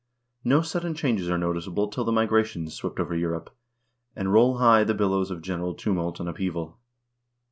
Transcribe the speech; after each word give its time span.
No 0.43 0.63
sudden 0.63 0.95
changes 0.95 1.29
are 1.29 1.37
noticeable 1.37 1.87
till 1.87 2.03
the 2.03 2.11
Migra 2.11 2.43
tions 2.43 2.73
sweep 2.73 2.99
over 2.99 3.15
Europe, 3.15 3.55
and 4.15 4.33
roll 4.33 4.57
high 4.57 4.83
the 4.83 4.95
billows 4.95 5.29
of 5.29 5.43
general 5.43 5.75
tumult 5.75 6.19
and 6.19 6.27
upheaval. 6.27 6.79